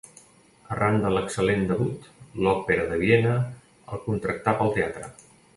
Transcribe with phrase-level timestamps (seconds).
[0.75, 2.09] Arran de l'excel·lent debut,
[2.47, 5.17] l’Òpera de Viena el contractà pel teatre.